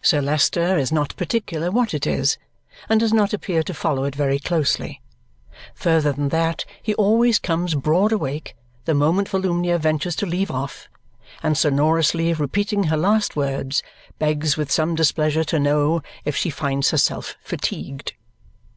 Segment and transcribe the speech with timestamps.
[0.00, 2.38] Sir Leicester is not particular what it is
[2.88, 5.02] and does not appear to follow it very closely,
[5.74, 10.88] further than that he always comes broad awake the moment Volumnia ventures to leave off,
[11.42, 13.82] and sonorously repeating her last words,
[14.20, 18.12] begs with some displeasure to know if she finds herself fatigued.